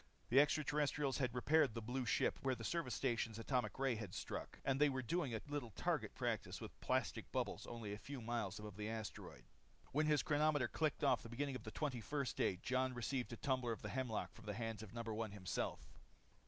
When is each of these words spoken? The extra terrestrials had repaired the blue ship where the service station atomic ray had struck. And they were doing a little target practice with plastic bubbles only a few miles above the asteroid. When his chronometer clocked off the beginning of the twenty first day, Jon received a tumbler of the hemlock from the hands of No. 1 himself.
The 0.29 0.39
extra 0.39 0.63
terrestrials 0.63 1.19
had 1.19 1.35
repaired 1.35 1.75
the 1.75 1.79
blue 1.83 2.07
ship 2.07 2.39
where 2.41 2.55
the 2.55 2.63
service 2.63 2.95
station 2.95 3.35
atomic 3.37 3.77
ray 3.77 3.93
had 3.93 4.15
struck. 4.15 4.59
And 4.65 4.81
they 4.81 4.89
were 4.89 5.03
doing 5.03 5.35
a 5.35 5.41
little 5.47 5.69
target 5.69 6.15
practice 6.15 6.59
with 6.59 6.79
plastic 6.81 7.31
bubbles 7.31 7.67
only 7.67 7.93
a 7.93 7.99
few 7.99 8.19
miles 8.19 8.57
above 8.57 8.77
the 8.77 8.89
asteroid. 8.89 9.43
When 9.91 10.07
his 10.07 10.23
chronometer 10.23 10.67
clocked 10.67 11.03
off 11.03 11.21
the 11.21 11.29
beginning 11.29 11.55
of 11.55 11.65
the 11.65 11.69
twenty 11.71 12.01
first 12.01 12.35
day, 12.35 12.55
Jon 12.63 12.95
received 12.95 13.31
a 13.31 13.37
tumbler 13.37 13.73
of 13.73 13.83
the 13.83 13.89
hemlock 13.89 14.33
from 14.33 14.45
the 14.47 14.55
hands 14.55 14.81
of 14.81 14.91
No. 14.91 15.03
1 15.03 15.33
himself. 15.33 15.93